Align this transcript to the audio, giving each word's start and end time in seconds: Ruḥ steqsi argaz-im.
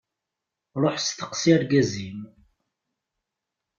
Ruḥ 0.81 0.95
steqsi 0.99 1.49
argaz-im. 1.55 2.21